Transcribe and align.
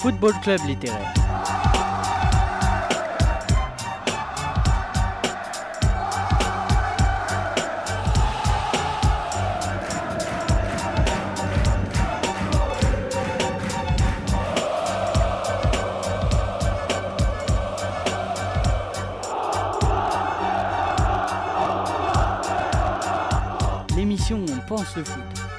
Football 0.00 0.32
Club 0.40 0.60
littéraire. 0.66 1.12
L'émission 23.94 24.42
on 24.48 24.66
pense 24.66 24.96
le 24.96 25.04
foot. 25.04 25.49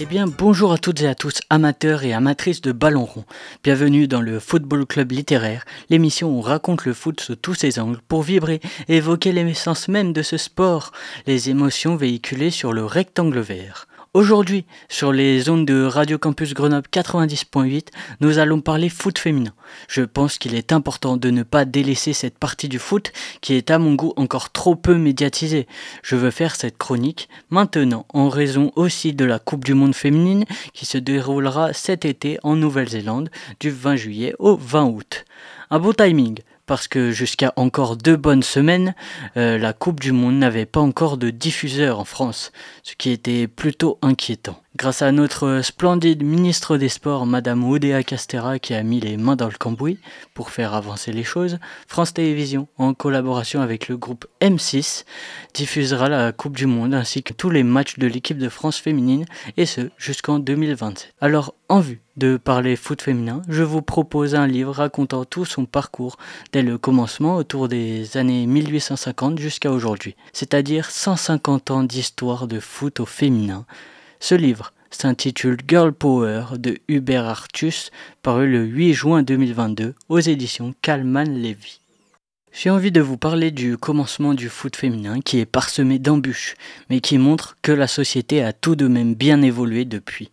Eh 0.00 0.06
bien, 0.06 0.26
bonjour 0.28 0.72
à 0.72 0.78
toutes 0.78 1.02
et 1.02 1.08
à 1.08 1.16
tous, 1.16 1.40
amateurs 1.50 2.04
et 2.04 2.12
amatrices 2.12 2.60
de 2.60 2.70
ballon 2.70 3.04
rond. 3.04 3.24
Bienvenue 3.64 4.06
dans 4.06 4.20
le 4.20 4.38
Football 4.38 4.86
Club 4.86 5.10
littéraire, 5.10 5.64
l'émission 5.90 6.28
où 6.28 6.38
on 6.38 6.40
raconte 6.40 6.84
le 6.84 6.94
foot 6.94 7.20
sous 7.20 7.34
tous 7.34 7.54
ses 7.54 7.80
angles 7.80 7.98
pour 8.06 8.22
vibrer 8.22 8.60
et 8.86 8.98
évoquer 8.98 9.32
l'essence 9.32 9.88
même 9.88 10.12
de 10.12 10.22
ce 10.22 10.36
sport, 10.36 10.92
les 11.26 11.50
émotions 11.50 11.96
véhiculées 11.96 12.52
sur 12.52 12.72
le 12.72 12.84
rectangle 12.84 13.40
vert. 13.40 13.88
Aujourd'hui, 14.14 14.64
sur 14.88 15.12
les 15.12 15.50
ondes 15.50 15.66
de 15.66 15.84
Radio 15.84 16.16
Campus 16.16 16.54
Grenoble 16.54 16.88
90.8, 16.90 17.88
nous 18.20 18.38
allons 18.38 18.62
parler 18.62 18.88
foot 18.88 19.18
féminin. 19.18 19.52
Je 19.86 20.00
pense 20.00 20.38
qu'il 20.38 20.54
est 20.54 20.72
important 20.72 21.18
de 21.18 21.28
ne 21.28 21.42
pas 21.42 21.66
délaisser 21.66 22.14
cette 22.14 22.38
partie 22.38 22.70
du 22.70 22.78
foot 22.78 23.12
qui 23.42 23.52
est 23.52 23.70
à 23.70 23.78
mon 23.78 23.94
goût 23.94 24.14
encore 24.16 24.50
trop 24.50 24.76
peu 24.76 24.94
médiatisée. 24.94 25.66
Je 26.02 26.16
veux 26.16 26.30
faire 26.30 26.56
cette 26.56 26.78
chronique 26.78 27.28
maintenant 27.50 28.06
en 28.14 28.30
raison 28.30 28.72
aussi 28.76 29.12
de 29.12 29.26
la 29.26 29.38
Coupe 29.38 29.66
du 29.66 29.74
Monde 29.74 29.94
féminine 29.94 30.46
qui 30.72 30.86
se 30.86 30.96
déroulera 30.96 31.74
cet 31.74 32.06
été 32.06 32.38
en 32.42 32.56
Nouvelle-Zélande 32.56 33.28
du 33.60 33.70
20 33.70 33.96
juillet 33.96 34.34
au 34.38 34.56
20 34.56 34.86
août. 34.86 35.26
Un 35.70 35.80
beau 35.80 35.92
timing 35.92 36.38
parce 36.68 36.86
que 36.86 37.10
jusqu'à 37.10 37.52
encore 37.56 37.96
deux 37.96 38.16
bonnes 38.16 38.44
semaines, 38.44 38.94
euh, 39.36 39.58
la 39.58 39.72
Coupe 39.72 39.98
du 39.98 40.12
Monde 40.12 40.38
n'avait 40.38 40.66
pas 40.66 40.80
encore 40.80 41.16
de 41.16 41.30
diffuseur 41.30 41.98
en 41.98 42.04
France, 42.04 42.52
ce 42.84 42.94
qui 42.94 43.10
était 43.10 43.48
plutôt 43.48 43.98
inquiétant. 44.02 44.62
Grâce 44.78 45.02
à 45.02 45.10
notre 45.10 45.60
splendide 45.64 46.22
ministre 46.22 46.76
des 46.76 46.88
Sports, 46.88 47.26
Madame 47.26 47.64
Oudéa 47.64 48.04
Castera, 48.04 48.60
qui 48.60 48.74
a 48.74 48.84
mis 48.84 49.00
les 49.00 49.16
mains 49.16 49.34
dans 49.34 49.48
le 49.48 49.58
cambouis 49.58 49.98
pour 50.34 50.50
faire 50.50 50.72
avancer 50.72 51.10
les 51.10 51.24
choses, 51.24 51.58
France 51.88 52.14
Télévisions, 52.14 52.68
en 52.78 52.94
collaboration 52.94 53.60
avec 53.60 53.88
le 53.88 53.96
groupe 53.96 54.28
M6, 54.40 55.04
diffusera 55.52 56.08
la 56.08 56.30
Coupe 56.30 56.56
du 56.56 56.66
Monde 56.66 56.94
ainsi 56.94 57.24
que 57.24 57.32
tous 57.32 57.50
les 57.50 57.64
matchs 57.64 57.98
de 57.98 58.06
l'équipe 58.06 58.38
de 58.38 58.48
France 58.48 58.78
féminine, 58.78 59.24
et 59.56 59.66
ce 59.66 59.90
jusqu'en 59.98 60.38
2027. 60.38 61.12
Alors, 61.20 61.54
en 61.68 61.80
vue 61.80 62.00
de 62.16 62.36
parler 62.36 62.76
foot 62.76 63.02
féminin, 63.02 63.42
je 63.48 63.64
vous 63.64 63.82
propose 63.82 64.36
un 64.36 64.46
livre 64.46 64.74
racontant 64.74 65.24
tout 65.24 65.44
son 65.44 65.64
parcours 65.64 66.18
dès 66.52 66.62
le 66.62 66.78
commencement 66.78 67.34
autour 67.34 67.66
des 67.66 68.16
années 68.16 68.46
1850 68.46 69.40
jusqu'à 69.40 69.72
aujourd'hui, 69.72 70.14
c'est-à-dire 70.32 70.88
150 70.88 71.72
ans 71.72 71.82
d'histoire 71.82 72.46
de 72.46 72.60
foot 72.60 73.00
au 73.00 73.06
féminin. 73.06 73.66
Ce 74.20 74.34
livre 74.34 74.72
s'intitule 74.90 75.58
Girl 75.68 75.92
Power 75.92 76.44
de 76.58 76.78
Hubert 76.88 77.24
Artus, 77.24 77.90
paru 78.22 78.50
le 78.50 78.64
8 78.64 78.92
juin 78.92 79.22
2022 79.22 79.94
aux 80.08 80.18
éditions 80.18 80.74
Kalman 80.82 81.24
Levy. 81.24 81.80
J'ai 82.52 82.70
envie 82.70 82.90
de 82.90 83.00
vous 83.00 83.16
parler 83.16 83.52
du 83.52 83.76
commencement 83.76 84.34
du 84.34 84.48
foot 84.48 84.74
féminin 84.74 85.20
qui 85.20 85.38
est 85.38 85.46
parsemé 85.46 86.00
d'embûches, 86.00 86.56
mais 86.90 87.00
qui 87.00 87.16
montre 87.16 87.56
que 87.62 87.70
la 87.70 87.86
société 87.86 88.42
a 88.42 88.52
tout 88.52 88.74
de 88.74 88.88
même 88.88 89.14
bien 89.14 89.40
évolué 89.42 89.84
depuis, 89.84 90.30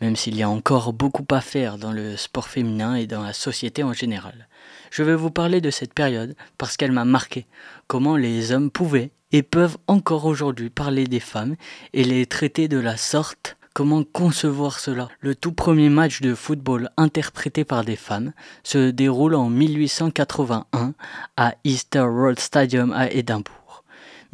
même 0.00 0.16
s'il 0.16 0.36
y 0.36 0.42
a 0.42 0.48
encore 0.48 0.92
beaucoup 0.92 1.26
à 1.30 1.40
faire 1.40 1.78
dans 1.78 1.92
le 1.92 2.16
sport 2.16 2.48
féminin 2.48 2.94
et 2.94 3.06
dans 3.06 3.22
la 3.22 3.32
société 3.32 3.82
en 3.82 3.92
général. 3.92 4.48
Je 4.90 5.02
vais 5.02 5.14
vous 5.14 5.30
parler 5.30 5.60
de 5.60 5.70
cette 5.70 5.94
période 5.94 6.34
parce 6.58 6.76
qu'elle 6.76 6.92
m'a 6.92 7.04
marqué, 7.04 7.46
comment 7.86 8.16
les 8.16 8.52
hommes 8.52 8.70
pouvaient 8.70 9.10
et 9.32 9.42
peuvent 9.42 9.78
encore 9.86 10.26
aujourd'hui 10.26 10.70
parler 10.70 11.06
des 11.06 11.20
femmes 11.20 11.56
et 11.92 12.04
les 12.04 12.26
traiter 12.26 12.68
de 12.68 12.78
la 12.78 12.96
sorte 12.96 13.56
Comment 13.74 14.04
concevoir 14.04 14.78
cela? 14.78 15.08
Le 15.18 15.34
tout 15.34 15.50
premier 15.50 15.88
match 15.88 16.20
de 16.20 16.36
football 16.36 16.90
interprété 16.96 17.64
par 17.64 17.84
des 17.84 17.96
femmes 17.96 18.32
se 18.62 18.92
déroule 18.92 19.34
en 19.34 19.50
1881 19.50 20.94
à 21.36 21.54
Easter 21.64 22.02
Road 22.02 22.38
Stadium 22.38 22.92
à 22.92 23.10
Édimbourg. 23.10 23.63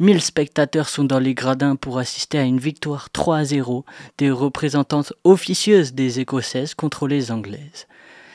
1000 0.01 0.19
spectateurs 0.19 0.89
sont 0.89 1.03
dans 1.03 1.19
les 1.19 1.35
gradins 1.35 1.75
pour 1.75 1.99
assister 1.99 2.39
à 2.39 2.43
une 2.43 2.57
victoire 2.57 3.11
3 3.11 3.37
à 3.37 3.45
0 3.45 3.85
des 4.17 4.31
représentantes 4.31 5.13
officieuses 5.23 5.93
des 5.93 6.19
Écossaises 6.19 6.73
contre 6.73 7.07
les 7.07 7.29
Anglaises. 7.29 7.85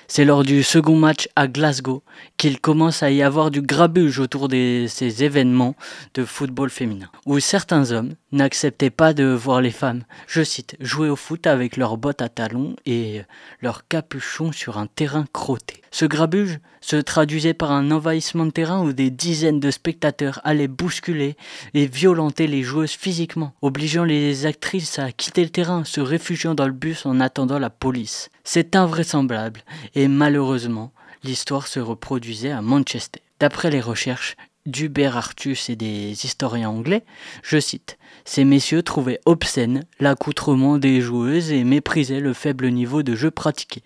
C'est 0.08 0.24
lors 0.24 0.44
du 0.44 0.62
second 0.62 0.94
match 0.94 1.28
à 1.34 1.48
Glasgow 1.48 2.02
qu'il 2.36 2.60
commence 2.60 3.02
à 3.02 3.10
y 3.10 3.22
avoir 3.22 3.50
du 3.50 3.60
grabuge 3.60 4.20
autour 4.20 4.48
de 4.48 4.86
ces 4.88 5.24
événements 5.24 5.74
de 6.14 6.24
football 6.24 6.70
féminin, 6.70 7.10
où 7.26 7.40
certains 7.40 7.90
hommes 7.90 8.14
n'acceptaient 8.30 8.90
pas 8.90 9.14
de 9.14 9.24
voir 9.24 9.60
les 9.60 9.70
femmes, 9.70 10.04
je 10.28 10.42
cite, 10.42 10.76
jouer 10.80 11.08
au 11.08 11.16
foot 11.16 11.46
avec 11.46 11.76
leurs 11.76 11.96
bottes 11.96 12.22
à 12.22 12.28
talons 12.28 12.76
et 12.86 13.22
leurs 13.60 13.88
capuchons 13.88 14.52
sur 14.52 14.78
un 14.78 14.86
terrain 14.86 15.24
crotté. 15.32 15.82
Ce 15.90 16.04
grabuge 16.04 16.58
se 16.80 16.96
traduisait 16.96 17.54
par 17.54 17.72
un 17.72 17.90
envahissement 17.90 18.46
de 18.46 18.50
terrain 18.50 18.82
où 18.82 18.92
des 18.92 19.10
dizaines 19.10 19.60
de 19.60 19.70
spectateurs 19.70 20.40
allaient 20.44 20.68
bousculer 20.68 21.36
et 21.74 21.86
violenter 21.86 22.46
les 22.46 22.62
joueuses 22.62 22.92
physiquement, 22.92 23.54
obligeant 23.62 24.04
les 24.04 24.46
actrices 24.46 24.98
à 24.98 25.10
quitter 25.10 25.42
le 25.42 25.50
terrain, 25.50 25.84
se 25.84 26.00
réfugiant 26.00 26.54
dans 26.54 26.66
le 26.66 26.72
bus 26.72 27.06
en 27.06 27.18
attendant 27.18 27.58
la 27.58 27.70
police. 27.70 28.28
C'est 28.44 28.76
invraisemblable 28.76 29.62
et 29.96 30.08
malheureusement, 30.08 30.92
l'histoire 31.24 31.66
se 31.66 31.80
reproduisait 31.80 32.52
à 32.52 32.60
Manchester. 32.60 33.22
D'après 33.40 33.70
les 33.70 33.80
recherches 33.80 34.36
d'Hubert 34.66 35.16
Artus 35.16 35.70
et 35.70 35.76
des 35.76 36.10
historiens 36.24 36.68
anglais, 36.68 37.02
je 37.42 37.58
cite, 37.58 37.98
Ces 38.26 38.44
messieurs 38.44 38.82
trouvaient 38.82 39.20
obscène 39.24 39.84
l'accoutrement 39.98 40.76
des 40.76 41.00
joueuses 41.00 41.50
et 41.50 41.64
méprisaient 41.64 42.20
le 42.20 42.34
faible 42.34 42.68
niveau 42.70 43.02
de 43.02 43.14
jeu 43.14 43.30
pratiqué. 43.30 43.82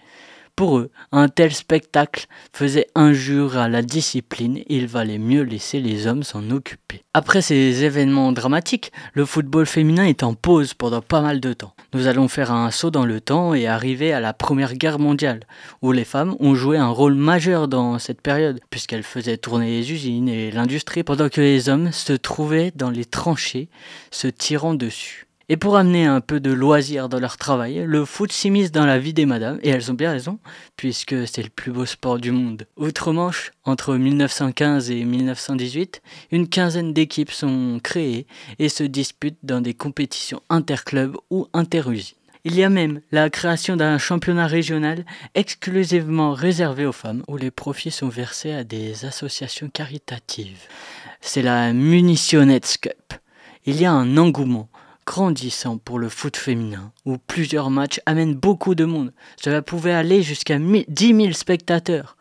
Pour 0.60 0.76
eux, 0.76 0.91
un 1.10 1.31
tel 1.31 1.54
spectacle 1.54 2.26
faisait 2.53 2.87
injure 2.94 3.56
à 3.56 3.71
la 3.71 3.81
discipline, 3.81 4.60
il 4.69 4.87
valait 4.87 5.16
mieux 5.16 5.41
laisser 5.41 5.81
les 5.81 6.06
hommes 6.06 6.22
s'en 6.22 6.50
occuper. 6.50 7.03
Après 7.15 7.41
ces 7.41 7.82
événements 7.82 8.31
dramatiques, 8.31 8.93
le 9.15 9.25
football 9.25 9.65
féminin 9.65 10.04
est 10.04 10.22
en 10.22 10.34
pause 10.34 10.75
pendant 10.75 11.00
pas 11.00 11.22
mal 11.22 11.41
de 11.41 11.54
temps. 11.54 11.72
Nous 11.94 12.09
allons 12.09 12.28
faire 12.28 12.53
un 12.53 12.71
saut 12.71 12.91
dans 12.91 13.06
le 13.06 13.22
temps 13.22 13.54
et 13.54 13.66
arriver 13.66 14.12
à 14.12 14.21
la 14.21 14.34
Première 14.34 14.75
Guerre 14.75 14.98
mondiale, 14.98 15.44
où 15.81 15.93
les 15.93 16.04
femmes 16.04 16.37
ont 16.41 16.54
joué 16.54 16.77
un 16.77 16.91
rôle 16.91 17.15
majeur 17.15 17.66
dans 17.66 17.98
cette 17.98 18.21
période, 18.21 18.60
puisqu'elles 18.69 19.03
faisaient 19.03 19.38
tourner 19.38 19.71
les 19.71 19.92
usines 19.92 20.28
et 20.28 20.50
l'industrie, 20.50 21.04
pendant 21.04 21.31
que 21.31 21.41
les 21.41 21.71
hommes 21.71 21.91
se 21.91 22.12
trouvaient 22.12 22.71
dans 22.77 22.91
les 22.91 23.06
tranchées, 23.06 23.71
se 24.10 24.28
tirant 24.28 24.75
dessus. 24.75 25.30
Et 25.53 25.56
pour 25.56 25.77
amener 25.77 26.06
un 26.06 26.21
peu 26.21 26.38
de 26.38 26.53
loisir 26.53 27.09
dans 27.09 27.19
leur 27.19 27.37
travail, 27.37 27.83
le 27.84 28.05
foot 28.05 28.31
s'immisce 28.31 28.71
dans 28.71 28.87
la 28.87 29.00
vie 29.00 29.12
des 29.12 29.27
madames, 29.27 29.59
et 29.65 29.71
elles 29.71 29.91
ont 29.91 29.94
bien 29.94 30.12
raison, 30.12 30.38
puisque 30.77 31.27
c'est 31.27 31.43
le 31.43 31.49
plus 31.49 31.72
beau 31.72 31.87
sport 31.87 32.19
du 32.19 32.31
monde. 32.31 32.69
Outre-Manche, 32.77 33.50
entre 33.65 33.97
1915 33.97 34.93
et 34.93 35.05
1918, 35.05 36.03
une 36.31 36.49
quinzaine 36.49 36.93
d'équipes 36.93 37.33
sont 37.33 37.81
créées 37.83 38.28
et 38.60 38.69
se 38.69 38.84
disputent 38.84 39.41
dans 39.43 39.60
des 39.60 39.75
compétitions 39.75 40.41
interclubs 40.50 41.16
ou 41.31 41.49
interusines. 41.53 42.15
Il 42.44 42.55
y 42.55 42.62
a 42.62 42.71
même 42.71 43.00
la 43.10 43.28
création 43.28 43.75
d'un 43.75 43.99
championnat 43.99 44.47
régional 44.47 45.05
exclusivement 45.34 46.33
réservé 46.33 46.87
aux 46.87 46.93
femmes, 46.93 47.25
où 47.27 47.37
les 47.37 47.50
profits 47.50 47.91
sont 47.91 48.09
versés 48.09 48.53
à 48.53 48.62
des 48.62 49.05
associations 49.05 49.69
caritatives. 49.69 50.69
C'est 51.21 51.43
la 51.43 51.72
Munitionets 51.72 52.60
Cup. 52.81 53.15
Il 53.66 53.81
y 53.81 53.84
a 53.84 53.93
un 53.93 54.16
engouement 54.16 54.69
grandissant 55.10 55.77
pour 55.77 55.98
le 55.98 56.09
foot 56.09 56.36
féminin, 56.36 56.92
où 57.04 57.18
plusieurs 57.18 57.68
matchs 57.68 58.01
amènent 58.07 58.36
beaucoup 58.36 58.77
de 58.77 58.84
monde. 58.84 59.12
Cela 59.42 59.60
pouvait 59.60 59.92
aller 59.92 60.22
jusqu'à 60.22 60.57
10 60.57 60.86
000 60.89 61.33
spectateurs. 61.33 62.16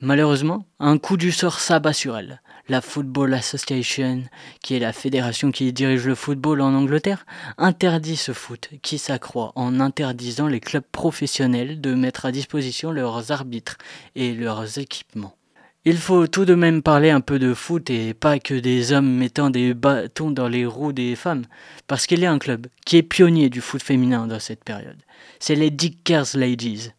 Malheureusement, 0.00 0.66
un 0.80 0.98
coup 0.98 1.16
du 1.16 1.30
sort 1.30 1.60
s'abat 1.60 1.92
sur 1.92 2.16
elle. 2.16 2.42
La 2.68 2.80
Football 2.80 3.34
Association, 3.34 4.24
qui 4.64 4.74
est 4.74 4.80
la 4.80 4.92
fédération 4.92 5.52
qui 5.52 5.72
dirige 5.72 6.08
le 6.08 6.16
football 6.16 6.60
en 6.60 6.74
Angleterre, 6.74 7.24
interdit 7.56 8.16
ce 8.16 8.32
foot, 8.32 8.70
qui 8.82 8.98
s'accroît 8.98 9.52
en 9.54 9.78
interdisant 9.78 10.48
les 10.48 10.58
clubs 10.58 10.82
professionnels 10.90 11.80
de 11.80 11.94
mettre 11.94 12.26
à 12.26 12.32
disposition 12.32 12.90
leurs 12.90 13.30
arbitres 13.30 13.78
et 14.16 14.34
leurs 14.34 14.76
équipements. 14.76 15.36
Il 15.84 15.96
faut 15.96 16.28
tout 16.28 16.44
de 16.44 16.54
même 16.54 16.80
parler 16.80 17.10
un 17.10 17.20
peu 17.20 17.40
de 17.40 17.54
foot 17.54 17.90
et 17.90 18.14
pas 18.14 18.38
que 18.38 18.54
des 18.54 18.92
hommes 18.92 19.16
mettant 19.16 19.50
des 19.50 19.74
bâtons 19.74 20.30
dans 20.30 20.46
les 20.46 20.64
roues 20.64 20.92
des 20.92 21.16
femmes, 21.16 21.42
parce 21.88 22.06
qu'il 22.06 22.20
y 22.20 22.26
a 22.26 22.30
un 22.30 22.38
club 22.38 22.68
qui 22.86 22.98
est 22.98 23.02
pionnier 23.02 23.50
du 23.50 23.60
foot 23.60 23.82
féminin 23.82 24.28
dans 24.28 24.38
cette 24.38 24.62
période. 24.62 24.98
C'est 25.40 25.56
les 25.56 25.70
Dickers 25.70 26.36
Ladies, 26.36 26.90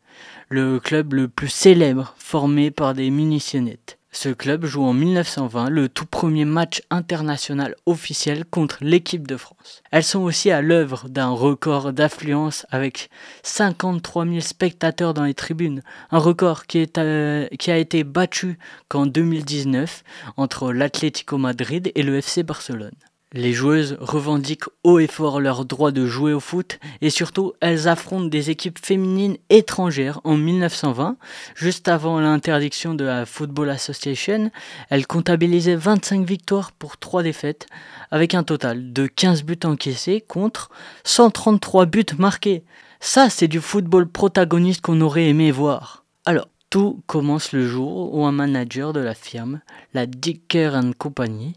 le 0.49 0.81
club 0.81 1.13
le 1.13 1.29
plus 1.29 1.47
célèbre 1.47 2.13
formé 2.17 2.71
par 2.71 2.93
des 2.93 3.09
munitionnettes. 3.09 3.99
Ce 4.15 4.29
club 4.29 4.65
joue 4.65 4.83
en 4.83 4.93
1920 4.93 5.69
le 5.69 5.89
tout 5.89 6.05
premier 6.05 6.45
match 6.45 6.83
international 6.91 7.75
officiel 7.87 8.45
contre 8.45 8.77
l'équipe 8.81 9.27
de 9.27 9.37
France. 9.37 9.81
Elles 9.91 10.03
sont 10.03 10.21
aussi 10.21 10.51
à 10.51 10.61
l'œuvre 10.61 11.09
d'un 11.09 11.29
record 11.29 11.93
d'affluence 11.93 12.67
avec 12.69 13.09
53 13.41 14.25
000 14.25 14.39
spectateurs 14.41 15.15
dans 15.15 15.23
les 15.23 15.33
tribunes, 15.33 15.81
un 16.11 16.19
record 16.19 16.67
qui, 16.67 16.87
euh, 16.99 17.47
qui 17.57 17.71
a 17.71 17.77
été 17.77 18.03
battu 18.03 18.59
qu'en 18.87 19.07
2019 19.07 20.03
entre 20.37 20.71
l'Atlético 20.71 21.39
Madrid 21.39 21.91
et 21.95 22.03
le 22.03 22.17
FC 22.17 22.43
Barcelone. 22.43 22.91
Les 23.35 23.51
joueuses 23.51 23.97
revendiquent 23.99 24.69
haut 24.83 24.99
et 24.99 25.07
fort 25.07 25.39
leur 25.39 25.65
droit 25.65 25.89
de 25.89 26.05
jouer 26.05 26.33
au 26.33 26.39
foot 26.39 26.79
et 27.01 27.09
surtout 27.09 27.53
elles 27.61 27.87
affrontent 27.87 28.27
des 28.27 28.51
équipes 28.51 28.77
féminines 28.77 29.37
étrangères 29.49 30.21
en 30.23 30.37
1920, 30.37 31.17
juste 31.55 31.87
avant 31.87 32.19
l'interdiction 32.19 32.93
de 32.93 33.05
la 33.05 33.25
Football 33.25 33.71
Association. 33.71 34.51
Elles 34.91 35.07
comptabilisaient 35.07 35.75
25 35.75 36.27
victoires 36.27 36.71
pour 36.73 36.99
3 36.99 37.23
défaites 37.23 37.65
avec 38.11 38.35
un 38.35 38.43
total 38.43 38.93
de 38.93 39.07
15 39.07 39.41
buts 39.41 39.57
encaissés 39.63 40.21
contre 40.21 40.69
133 41.03 41.87
buts 41.87 42.05
marqués. 42.19 42.63
Ça 42.99 43.31
c'est 43.31 43.47
du 43.47 43.61
football 43.61 44.07
protagoniste 44.07 44.81
qu'on 44.81 45.01
aurait 45.01 45.25
aimé 45.25 45.49
voir. 45.49 46.05
Alors, 46.25 46.47
tout 46.69 47.03
commence 47.05 47.51
le 47.51 47.67
jour 47.67 48.15
où 48.15 48.25
un 48.25 48.31
manager 48.31 48.93
de 48.93 48.99
la 48.99 49.13
firme, 49.13 49.61
la 49.93 50.07
Dicker 50.07 50.71
Company, 50.97 51.53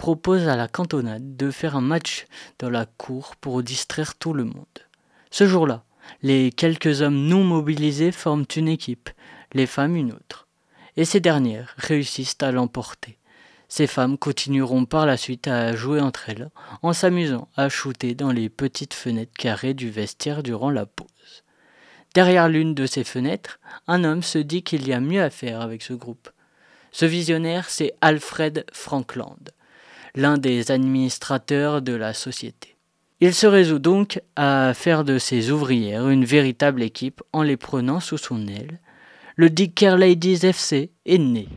propose 0.00 0.48
à 0.48 0.56
la 0.56 0.66
cantonade 0.66 1.36
de 1.36 1.50
faire 1.50 1.76
un 1.76 1.82
match 1.82 2.24
dans 2.58 2.70
la 2.70 2.86
cour 2.86 3.36
pour 3.36 3.62
distraire 3.62 4.14
tout 4.14 4.32
le 4.32 4.44
monde. 4.44 4.78
Ce 5.30 5.46
jour-là, 5.46 5.84
les 6.22 6.52
quelques 6.52 7.02
hommes 7.02 7.26
non 7.26 7.44
mobilisés 7.44 8.10
forment 8.10 8.46
une 8.56 8.68
équipe, 8.68 9.10
les 9.52 9.66
femmes 9.66 9.96
une 9.96 10.12
autre, 10.12 10.48
et 10.96 11.04
ces 11.04 11.20
dernières 11.20 11.74
réussissent 11.76 12.38
à 12.40 12.50
l'emporter. 12.50 13.18
Ces 13.68 13.86
femmes 13.86 14.16
continueront 14.16 14.86
par 14.86 15.04
la 15.04 15.18
suite 15.18 15.48
à 15.48 15.76
jouer 15.76 16.00
entre 16.00 16.30
elles 16.30 16.48
en 16.80 16.94
s'amusant 16.94 17.48
à 17.54 17.68
shooter 17.68 18.14
dans 18.14 18.32
les 18.32 18.48
petites 18.48 18.94
fenêtres 18.94 19.36
carrées 19.36 19.74
du 19.74 19.90
vestiaire 19.90 20.42
durant 20.42 20.70
la 20.70 20.86
pause. 20.86 21.44
Derrière 22.14 22.48
l'une 22.48 22.74
de 22.74 22.86
ces 22.86 23.04
fenêtres, 23.04 23.60
un 23.86 24.04
homme 24.04 24.22
se 24.22 24.38
dit 24.38 24.62
qu'il 24.62 24.88
y 24.88 24.94
a 24.94 25.00
mieux 25.00 25.22
à 25.22 25.28
faire 25.28 25.60
avec 25.60 25.82
ce 25.82 25.92
groupe. 25.92 26.30
Ce 26.90 27.04
visionnaire, 27.04 27.68
c'est 27.68 27.92
Alfred 28.00 28.64
Frankland 28.72 29.50
l'un 30.14 30.38
des 30.38 30.70
administrateurs 30.70 31.82
de 31.82 31.92
la 31.92 32.14
société. 32.14 32.76
Il 33.20 33.34
se 33.34 33.46
résout 33.46 33.78
donc 33.78 34.20
à 34.34 34.72
faire 34.74 35.04
de 35.04 35.18
ses 35.18 35.50
ouvrières 35.50 36.08
une 36.08 36.24
véritable 36.24 36.82
équipe 36.82 37.22
en 37.32 37.42
les 37.42 37.58
prenant 37.58 38.00
sous 38.00 38.16
son 38.16 38.46
aile. 38.46 38.80
Le 39.36 39.50
Dicker 39.50 39.96
Ladies 39.98 40.46
FC 40.46 40.90
est 41.04 41.18
né. 41.18 41.48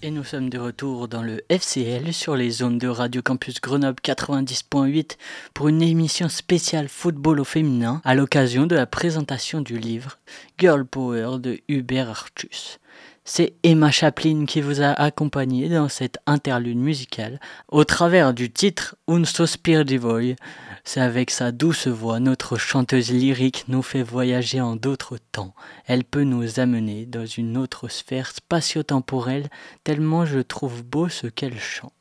Et 0.00 0.12
nous 0.12 0.22
sommes 0.22 0.48
de 0.48 0.60
retour 0.60 1.08
dans 1.08 1.24
le 1.24 1.42
FCL 1.48 2.12
sur 2.12 2.36
les 2.36 2.50
zones 2.50 2.78
de 2.78 2.86
Radio 2.86 3.20
Campus 3.20 3.60
Grenoble 3.60 3.98
90.8 4.00 5.16
pour 5.54 5.66
une 5.66 5.82
émission 5.82 6.28
spéciale 6.28 6.88
football 6.88 7.40
au 7.40 7.44
féminin 7.44 8.00
à 8.04 8.14
l'occasion 8.14 8.68
de 8.68 8.76
la 8.76 8.86
présentation 8.86 9.60
du 9.60 9.76
livre 9.76 10.18
Girl 10.56 10.84
Power 10.84 11.40
de 11.40 11.58
Hubert 11.66 12.10
Artus. 12.10 12.78
C'est 13.24 13.54
Emma 13.64 13.90
Chaplin 13.90 14.44
qui 14.46 14.60
vous 14.60 14.80
a 14.82 14.92
accompagné 14.92 15.68
dans 15.68 15.88
cette 15.88 16.18
interlude 16.26 16.78
musicale 16.78 17.40
au 17.66 17.82
travers 17.82 18.32
du 18.34 18.52
titre 18.52 18.94
Un 19.08 19.24
sospir 19.24 19.84
di 19.84 19.96
voi. 19.96 20.36
C'est 20.84 21.00
avec 21.00 21.30
sa 21.30 21.52
douce 21.52 21.86
voix, 21.88 22.20
notre 22.20 22.56
chanteuse 22.56 23.10
lyrique 23.10 23.64
nous 23.68 23.82
fait 23.82 24.02
voyager 24.02 24.60
en 24.60 24.76
d'autres 24.76 25.18
temps. 25.32 25.54
Elle 25.86 26.04
peut 26.04 26.24
nous 26.24 26.60
amener 26.60 27.06
dans 27.06 27.26
une 27.26 27.56
autre 27.56 27.88
sphère 27.88 28.30
spatio-temporelle 28.30 29.48
tellement 29.84 30.24
je 30.24 30.40
trouve 30.40 30.82
beau 30.82 31.08
ce 31.08 31.26
qu'elle 31.26 31.58
chante. 31.58 31.92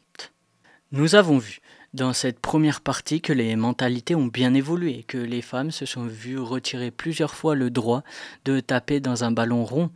Nous 0.91 1.15
avons 1.15 1.37
vu 1.37 1.59
dans 1.93 2.13
cette 2.13 2.39
première 2.39 2.81
partie 2.81 3.21
que 3.21 3.33
les 3.33 3.55
mentalités 3.55 4.15
ont 4.15 4.27
bien 4.27 4.53
évolué, 4.53 5.03
que 5.03 5.17
les 5.17 5.41
femmes 5.41 5.71
se 5.71 5.85
sont 5.85 6.05
vues 6.05 6.39
retirer 6.39 6.91
plusieurs 6.91 7.33
fois 7.33 7.55
le 7.55 7.69
droit 7.69 8.03
de 8.45 8.59
taper 8.59 8.99
dans 8.99 9.23
un 9.23 9.31
ballon 9.31 9.65
rond, 9.65 9.89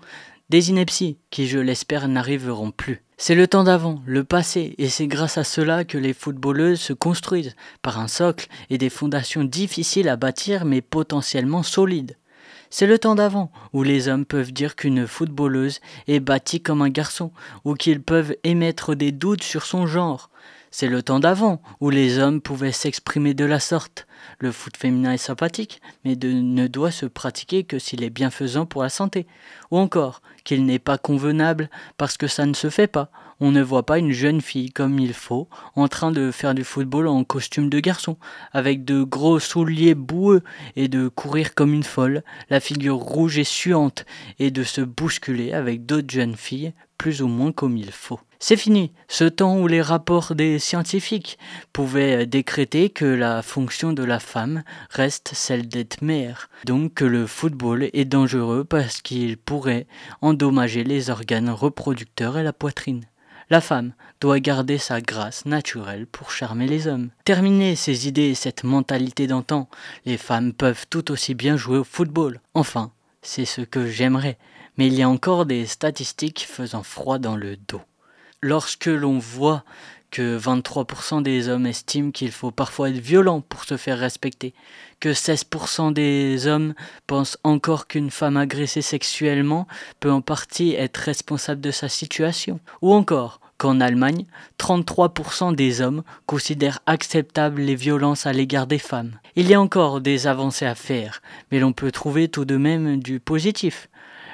des 0.51 0.69
inepties 0.69 1.17
qui, 1.29 1.47
je 1.47 1.59
l'espère, 1.59 2.09
n'arriveront 2.09 2.71
plus. 2.71 3.05
C'est 3.17 3.35
le 3.35 3.47
temps 3.47 3.63
d'avant, 3.63 4.01
le 4.05 4.25
passé, 4.25 4.75
et 4.77 4.89
c'est 4.89 5.07
grâce 5.07 5.37
à 5.37 5.45
cela 5.45 5.85
que 5.85 5.97
les 5.97 6.13
footballeuses 6.13 6.81
se 6.81 6.91
construisent 6.91 7.55
par 7.81 7.99
un 7.99 8.09
socle 8.09 8.47
et 8.69 8.77
des 8.77 8.89
fondations 8.89 9.45
difficiles 9.45 10.09
à 10.09 10.17
bâtir 10.17 10.65
mais 10.65 10.81
potentiellement 10.81 11.63
solides. 11.63 12.17
C'est 12.69 12.85
le 12.85 12.99
temps 12.99 13.15
d'avant, 13.15 13.49
où 13.71 13.81
les 13.83 14.09
hommes 14.09 14.25
peuvent 14.25 14.51
dire 14.51 14.75
qu'une 14.75 15.07
footballeuse 15.07 15.79
est 16.09 16.19
bâtie 16.19 16.61
comme 16.61 16.81
un 16.81 16.89
garçon, 16.89 17.31
ou 17.63 17.75
qu'ils 17.75 18.01
peuvent 18.01 18.35
émettre 18.43 18.93
des 18.93 19.13
doutes 19.13 19.43
sur 19.43 19.63
son 19.63 19.87
genre. 19.87 20.31
C'est 20.71 20.87
le 20.87 21.03
temps 21.03 21.19
d'avant, 21.19 21.61
où 21.81 21.89
les 21.89 22.17
hommes 22.17 22.39
pouvaient 22.39 22.71
s'exprimer 22.71 23.33
de 23.33 23.43
la 23.43 23.59
sorte. 23.59 24.07
Le 24.39 24.53
foot 24.53 24.77
féminin 24.77 25.11
est 25.11 25.17
sympathique, 25.17 25.81
mais 26.05 26.15
ne 26.15 26.67
doit 26.67 26.91
se 26.91 27.05
pratiquer 27.05 27.65
que 27.65 27.77
s'il 27.77 28.03
est 28.03 28.09
bienfaisant 28.09 28.65
pour 28.65 28.81
la 28.81 28.89
santé. 28.89 29.27
Ou 29.69 29.77
encore, 29.77 30.21
qu'il 30.45 30.65
n'est 30.65 30.79
pas 30.79 30.97
convenable 30.97 31.69
parce 31.97 32.15
que 32.15 32.27
ça 32.27 32.45
ne 32.45 32.53
se 32.53 32.69
fait 32.69 32.87
pas. 32.87 33.11
On 33.43 33.49
ne 33.51 33.63
voit 33.63 33.87
pas 33.87 33.97
une 33.97 34.11
jeune 34.11 34.39
fille 34.39 34.69
comme 34.69 34.99
il 34.99 35.15
faut 35.15 35.49
en 35.75 35.87
train 35.87 36.11
de 36.11 36.29
faire 36.29 36.53
du 36.53 36.63
football 36.63 37.07
en 37.07 37.23
costume 37.23 37.71
de 37.71 37.79
garçon, 37.79 38.17
avec 38.53 38.85
de 38.85 39.01
gros 39.01 39.39
souliers 39.39 39.95
boueux 39.95 40.43
et 40.75 40.87
de 40.87 41.07
courir 41.07 41.55
comme 41.55 41.73
une 41.73 41.81
folle, 41.81 42.21
la 42.51 42.59
figure 42.59 42.97
rouge 42.97 43.39
et 43.39 43.43
suante, 43.43 44.05
et 44.37 44.51
de 44.51 44.61
se 44.63 44.81
bousculer 44.81 45.53
avec 45.53 45.87
d'autres 45.87 46.13
jeunes 46.13 46.35
filles 46.35 46.73
plus 46.99 47.23
ou 47.23 47.27
moins 47.27 47.51
comme 47.51 47.77
il 47.77 47.91
faut. 47.91 48.19
C'est 48.37 48.57
fini, 48.57 48.91
ce 49.07 49.23
temps 49.23 49.57
où 49.57 49.65
les 49.67 49.81
rapports 49.81 50.35
des 50.35 50.59
scientifiques 50.59 51.39
pouvaient 51.73 52.27
décréter 52.27 52.91
que 52.91 53.05
la 53.05 53.41
fonction 53.41 53.91
de 53.91 54.03
la 54.03 54.19
femme 54.19 54.63
reste 54.91 55.31
celle 55.33 55.67
d'être 55.67 56.03
mère, 56.03 56.49
donc 56.65 56.93
que 56.93 57.05
le 57.05 57.25
football 57.25 57.89
est 57.93 58.05
dangereux 58.05 58.65
parce 58.65 59.01
qu'il 59.01 59.37
pourrait 59.37 59.87
endommager 60.21 60.83
les 60.83 61.09
organes 61.09 61.49
reproducteurs 61.49 62.37
et 62.37 62.43
la 62.43 62.53
poitrine. 62.53 63.05
La 63.51 63.59
femme 63.59 63.91
doit 64.21 64.39
garder 64.39 64.77
sa 64.77 65.01
grâce 65.01 65.45
naturelle 65.45 66.07
pour 66.07 66.31
charmer 66.31 66.67
les 66.67 66.87
hommes. 66.87 67.09
Terminer 67.25 67.75
ces 67.75 68.07
idées 68.07 68.29
et 68.29 68.35
cette 68.35 68.63
mentalité 68.63 69.27
d'antan, 69.27 69.67
les 70.05 70.17
femmes 70.17 70.53
peuvent 70.53 70.85
tout 70.89 71.11
aussi 71.11 71.35
bien 71.35 71.57
jouer 71.57 71.77
au 71.77 71.83
football. 71.83 72.39
Enfin, 72.53 72.93
c'est 73.21 73.43
ce 73.43 73.59
que 73.59 73.87
j'aimerais, 73.87 74.37
mais 74.77 74.87
il 74.87 74.93
y 74.93 75.01
a 75.01 75.09
encore 75.09 75.45
des 75.45 75.65
statistiques 75.65 76.47
faisant 76.47 76.81
froid 76.81 77.19
dans 77.19 77.35
le 77.35 77.57
dos 77.57 77.81
lorsque 78.41 78.87
l'on 78.87 79.19
voit 79.19 79.63
que 80.11 80.37
23% 80.37 81.21
des 81.21 81.47
hommes 81.47 81.65
estiment 81.65 82.11
qu'il 82.11 82.31
faut 82.31 82.51
parfois 82.51 82.89
être 82.89 82.97
violent 82.97 83.41
pour 83.41 83.63
se 83.63 83.77
faire 83.77 83.97
respecter, 83.97 84.53
que 84.99 85.09
16% 85.09 85.93
des 85.93 86.47
hommes 86.47 86.73
pensent 87.07 87.37
encore 87.43 87.87
qu'une 87.87 88.11
femme 88.11 88.37
agressée 88.37 88.81
sexuellement 88.81 89.67
peut 89.99 90.11
en 90.11 90.21
partie 90.21 90.73
être 90.73 90.97
responsable 90.97 91.61
de 91.61 91.71
sa 91.71 91.87
situation, 91.87 92.59
ou 92.81 92.93
encore 92.93 93.40
qu'en 93.61 93.79
Allemagne, 93.79 94.25
33% 94.57 95.53
des 95.53 95.81
hommes 95.81 96.01
considèrent 96.25 96.79
acceptables 96.87 97.61
les 97.61 97.75
violences 97.75 98.25
à 98.25 98.33
l'égard 98.33 98.65
des 98.65 98.79
femmes. 98.79 99.19
Il 99.35 99.47
y 99.47 99.53
a 99.53 99.61
encore 99.61 100.01
des 100.01 100.25
avancées 100.25 100.65
à 100.65 100.73
faire, 100.73 101.21
mais 101.51 101.59
l'on 101.59 101.71
peut 101.71 101.91
trouver 101.91 102.27
tout 102.27 102.43
de 102.43 102.57
même 102.57 102.97
du 103.03 103.19
positif. 103.19 103.87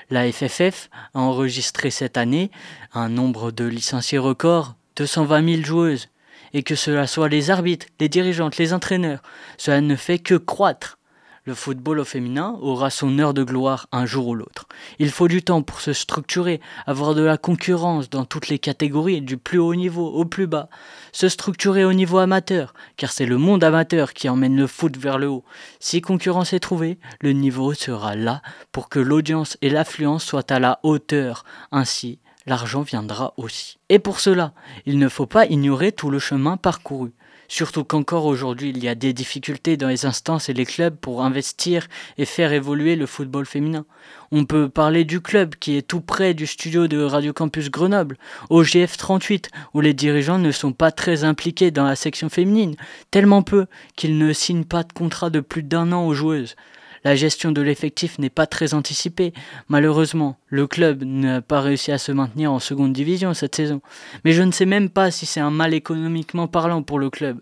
La 0.09 0.31
FFF 0.31 0.89
a 1.13 1.19
enregistré 1.19 1.91
cette 1.91 2.15
année 2.15 2.51
un 2.93 3.09
nombre 3.09 3.51
de 3.51 3.65
licenciés 3.65 4.17
record, 4.17 4.75
220 4.95 5.55
000 5.55 5.65
joueuses, 5.65 6.07
et 6.53 6.63
que 6.63 6.75
cela 6.75 7.05
soit 7.05 7.27
les 7.27 7.51
arbitres, 7.51 7.87
les 7.99 8.07
dirigeantes, 8.07 8.55
les 8.55 8.71
entraîneurs, 8.71 9.21
cela 9.57 9.81
ne 9.81 9.97
fait 9.97 10.19
que 10.19 10.35
croître. 10.35 10.99
Le 11.47 11.53
football 11.53 11.99
au 11.99 12.03
féminin 12.03 12.57
aura 12.59 12.89
son 12.89 13.17
heure 13.19 13.33
de 13.33 13.41
gloire 13.41 13.87
un 13.93 14.05
jour 14.05 14.27
ou 14.27 14.35
l'autre. 14.35 14.67
Il 14.99 15.09
faut 15.09 15.29
du 15.29 15.41
temps 15.41 15.61
pour 15.61 15.79
se 15.79 15.93
structurer, 15.93 16.59
avoir 16.85 17.15
de 17.15 17.21
la 17.21 17.37
concurrence 17.37 18.09
dans 18.09 18.25
toutes 18.25 18.49
les 18.49 18.59
catégories, 18.59 19.21
du 19.21 19.37
plus 19.37 19.57
haut 19.57 19.73
niveau 19.73 20.07
au 20.07 20.25
plus 20.25 20.45
bas. 20.45 20.67
Se 21.13 21.29
structurer 21.29 21.85
au 21.85 21.93
niveau 21.93 22.17
amateur, 22.17 22.73
car 22.97 23.13
c'est 23.13 23.25
le 23.25 23.37
monde 23.37 23.63
amateur 23.63 24.11
qui 24.11 24.27
emmène 24.27 24.57
le 24.57 24.67
foot 24.67 24.97
vers 24.97 25.17
le 25.17 25.29
haut. 25.29 25.45
Si 25.79 26.01
concurrence 26.01 26.51
est 26.51 26.59
trouvée, 26.59 26.99
le 27.21 27.31
niveau 27.31 27.73
sera 27.73 28.17
là 28.17 28.41
pour 28.73 28.89
que 28.89 28.99
l'audience 28.99 29.57
et 29.61 29.69
l'affluence 29.69 30.25
soient 30.25 30.51
à 30.51 30.59
la 30.59 30.81
hauteur. 30.83 31.45
Ainsi, 31.71 32.19
l'argent 32.45 32.81
viendra 32.81 33.33
aussi. 33.37 33.77
Et 33.87 33.99
pour 33.99 34.19
cela, 34.19 34.51
il 34.85 34.99
ne 34.99 35.07
faut 35.07 35.27
pas 35.27 35.45
ignorer 35.45 35.93
tout 35.93 36.09
le 36.09 36.19
chemin 36.19 36.57
parcouru 36.57 37.13
surtout 37.47 37.83
qu'encore 37.83 38.25
aujourd'hui 38.25 38.69
il 38.69 38.83
y 38.83 38.87
a 38.87 38.95
des 38.95 39.13
difficultés 39.13 39.77
dans 39.77 39.87
les 39.87 40.05
instances 40.05 40.49
et 40.49 40.53
les 40.53 40.65
clubs 40.65 40.95
pour 40.95 41.23
investir 41.23 41.87
et 42.17 42.25
faire 42.25 42.53
évoluer 42.53 42.95
le 42.95 43.05
football 43.05 43.45
féminin. 43.45 43.85
On 44.31 44.45
peut 44.45 44.69
parler 44.69 45.05
du 45.05 45.21
club 45.21 45.55
qui 45.55 45.77
est 45.77 45.87
tout 45.87 46.01
près 46.01 46.33
du 46.33 46.47
studio 46.47 46.87
de 46.87 47.01
Radio 47.01 47.33
Campus 47.33 47.69
Grenoble, 47.71 48.17
au 48.49 48.63
GF 48.63 48.97
38, 48.97 49.49
où 49.73 49.81
les 49.81 49.93
dirigeants 49.93 50.39
ne 50.39 50.51
sont 50.51 50.73
pas 50.73 50.91
très 50.91 51.23
impliqués 51.23 51.71
dans 51.71 51.85
la 51.85 51.95
section 51.95 52.29
féminine, 52.29 52.75
tellement 53.11 53.41
peu 53.41 53.67
qu'ils 53.95 54.17
ne 54.17 54.33
signent 54.33 54.65
pas 54.65 54.83
de 54.83 54.93
contrat 54.93 55.29
de 55.29 55.39
plus 55.39 55.63
d'un 55.63 55.91
an 55.91 56.05
aux 56.05 56.13
joueuses. 56.13 56.55
La 57.03 57.15
gestion 57.15 57.51
de 57.51 57.61
l'effectif 57.61 58.19
n'est 58.19 58.29
pas 58.29 58.47
très 58.47 58.73
anticipée. 58.73 59.33
Malheureusement, 59.69 60.37
le 60.47 60.67
club 60.67 61.03
n'a 61.03 61.41
pas 61.41 61.61
réussi 61.61 61.91
à 61.91 61.97
se 61.97 62.11
maintenir 62.11 62.51
en 62.51 62.59
seconde 62.59 62.93
division 62.93 63.33
cette 63.33 63.55
saison. 63.55 63.81
Mais 64.25 64.31
je 64.31 64.43
ne 64.43 64.51
sais 64.51 64.65
même 64.65 64.89
pas 64.89 65.11
si 65.11 65.25
c'est 65.25 65.39
un 65.39 65.51
mal 65.51 65.73
économiquement 65.73 66.47
parlant 66.47 66.83
pour 66.83 66.99
le 66.99 67.09
club. 67.09 67.39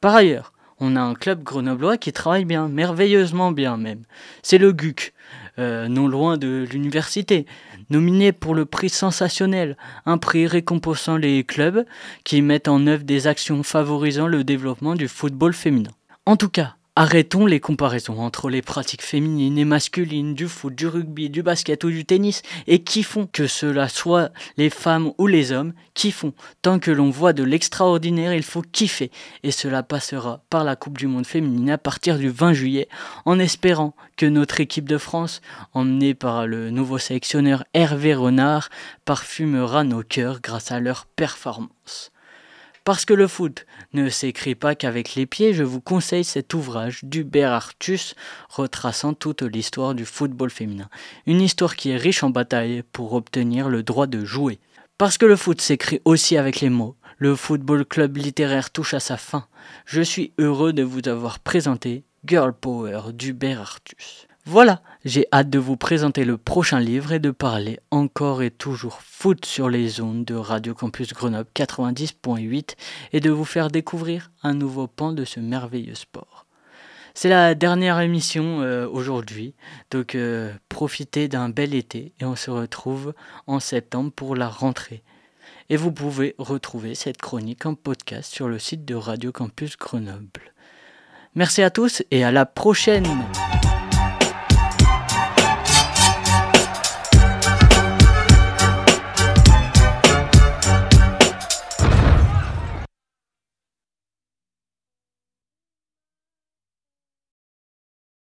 Par 0.00 0.14
ailleurs, 0.14 0.52
on 0.80 0.96
a 0.96 1.00
un 1.00 1.14
club 1.14 1.42
grenoblois 1.42 1.96
qui 1.96 2.12
travaille 2.12 2.44
bien, 2.44 2.68
merveilleusement 2.68 3.52
bien 3.52 3.76
même. 3.76 4.02
C'est 4.42 4.58
le 4.58 4.72
GUC, 4.72 5.12
euh, 5.58 5.88
non 5.88 6.06
loin 6.06 6.36
de 6.36 6.66
l'université, 6.70 7.46
nominé 7.90 8.32
pour 8.32 8.54
le 8.54 8.64
prix 8.64 8.88
sensationnel, 8.88 9.76
un 10.06 10.18
prix 10.18 10.46
récompensant 10.46 11.16
les 11.16 11.42
clubs 11.44 11.84
qui 12.24 12.42
mettent 12.42 12.68
en 12.68 12.86
œuvre 12.86 13.02
des 13.04 13.26
actions 13.26 13.62
favorisant 13.62 14.28
le 14.28 14.44
développement 14.44 14.94
du 14.94 15.08
football 15.08 15.52
féminin. 15.52 15.90
En 16.26 16.36
tout 16.36 16.50
cas, 16.50 16.76
Arrêtons 17.00 17.46
les 17.46 17.60
comparaisons 17.60 18.18
entre 18.18 18.50
les 18.50 18.60
pratiques 18.60 19.04
féminines 19.04 19.56
et 19.56 19.64
masculines 19.64 20.34
du 20.34 20.48
foot, 20.48 20.74
du 20.74 20.88
rugby, 20.88 21.30
du 21.30 21.44
basket 21.44 21.84
ou 21.84 21.90
du 21.90 22.04
tennis 22.04 22.42
et 22.66 22.82
qui 22.82 23.04
font 23.04 23.28
que 23.32 23.46
cela 23.46 23.88
soit 23.88 24.32
les 24.56 24.68
femmes 24.68 25.12
ou 25.16 25.28
les 25.28 25.52
hommes 25.52 25.74
qui 25.94 26.10
font. 26.10 26.32
Tant 26.60 26.80
que 26.80 26.90
l'on 26.90 27.10
voit 27.10 27.32
de 27.32 27.44
l'extraordinaire, 27.44 28.34
il 28.34 28.42
faut 28.42 28.62
kiffer 28.62 29.12
et 29.44 29.52
cela 29.52 29.84
passera 29.84 30.42
par 30.50 30.64
la 30.64 30.74
Coupe 30.74 30.98
du 30.98 31.06
Monde 31.06 31.24
féminine 31.24 31.70
à 31.70 31.78
partir 31.78 32.18
du 32.18 32.30
20 32.30 32.52
juillet 32.52 32.88
en 33.26 33.38
espérant 33.38 33.94
que 34.16 34.26
notre 34.26 34.60
équipe 34.60 34.88
de 34.88 34.98
France, 34.98 35.40
emmenée 35.74 36.14
par 36.14 36.48
le 36.48 36.70
nouveau 36.70 36.98
sélectionneur 36.98 37.62
Hervé 37.74 38.12
Renard, 38.12 38.70
parfumera 39.04 39.84
nos 39.84 40.02
cœurs 40.02 40.40
grâce 40.42 40.72
à 40.72 40.80
leur 40.80 41.06
performance. 41.06 42.10
Parce 42.88 43.04
que 43.04 43.12
le 43.12 43.28
foot 43.28 43.66
ne 43.92 44.08
s'écrit 44.08 44.54
pas 44.54 44.74
qu'avec 44.74 45.14
les 45.14 45.26
pieds, 45.26 45.52
je 45.52 45.62
vous 45.62 45.82
conseille 45.82 46.24
cet 46.24 46.54
ouvrage 46.54 47.00
d'Hubert 47.04 47.52
Artus 47.52 48.14
retraçant 48.48 49.12
toute 49.12 49.42
l'histoire 49.42 49.94
du 49.94 50.06
football 50.06 50.48
féminin. 50.48 50.88
Une 51.26 51.42
histoire 51.42 51.76
qui 51.76 51.90
est 51.90 51.98
riche 51.98 52.22
en 52.22 52.30
batailles 52.30 52.82
pour 52.92 53.12
obtenir 53.12 53.68
le 53.68 53.82
droit 53.82 54.06
de 54.06 54.24
jouer. 54.24 54.58
Parce 54.96 55.18
que 55.18 55.26
le 55.26 55.36
foot 55.36 55.60
s'écrit 55.60 56.00
aussi 56.06 56.38
avec 56.38 56.62
les 56.62 56.70
mots, 56.70 56.96
le 57.18 57.36
football 57.36 57.84
club 57.84 58.16
littéraire 58.16 58.70
touche 58.70 58.94
à 58.94 59.00
sa 59.00 59.18
fin. 59.18 59.46
Je 59.84 60.00
suis 60.00 60.32
heureux 60.38 60.72
de 60.72 60.82
vous 60.82 61.06
avoir 61.10 61.40
présenté 61.40 62.04
Girl 62.24 62.54
Power 62.54 63.12
d'Hubert 63.12 63.60
Artus. 63.60 64.27
Voilà, 64.50 64.80
j'ai 65.04 65.26
hâte 65.30 65.50
de 65.50 65.58
vous 65.58 65.76
présenter 65.76 66.24
le 66.24 66.38
prochain 66.38 66.80
livre 66.80 67.12
et 67.12 67.18
de 67.18 67.30
parler 67.30 67.80
encore 67.90 68.42
et 68.42 68.50
toujours 68.50 69.02
foot 69.02 69.44
sur 69.44 69.68
les 69.68 70.00
ondes 70.00 70.24
de 70.24 70.34
Radio 70.34 70.72
Campus 70.72 71.12
Grenoble 71.12 71.50
90.8 71.54 72.74
et 73.12 73.20
de 73.20 73.28
vous 73.28 73.44
faire 73.44 73.68
découvrir 73.68 74.30
un 74.42 74.54
nouveau 74.54 74.86
pan 74.86 75.12
de 75.12 75.26
ce 75.26 75.38
merveilleux 75.38 75.94
sport. 75.94 76.46
C'est 77.12 77.28
la 77.28 77.54
dernière 77.54 78.00
émission 78.00 78.62
euh, 78.62 78.88
aujourd'hui, 78.88 79.54
donc 79.90 80.14
euh, 80.14 80.50
profitez 80.70 81.28
d'un 81.28 81.50
bel 81.50 81.74
été 81.74 82.14
et 82.18 82.24
on 82.24 82.34
se 82.34 82.50
retrouve 82.50 83.12
en 83.46 83.60
septembre 83.60 84.12
pour 84.12 84.34
la 84.34 84.48
rentrée. 84.48 85.02
Et 85.68 85.76
vous 85.76 85.92
pouvez 85.92 86.34
retrouver 86.38 86.94
cette 86.94 87.18
chronique 87.18 87.66
en 87.66 87.74
podcast 87.74 88.32
sur 88.32 88.48
le 88.48 88.58
site 88.58 88.86
de 88.86 88.94
Radio 88.94 89.30
Campus 89.30 89.76
Grenoble. 89.76 90.54
Merci 91.34 91.62
à 91.62 91.68
tous 91.68 92.02
et 92.10 92.24
à 92.24 92.32
la 92.32 92.46
prochaine 92.46 93.06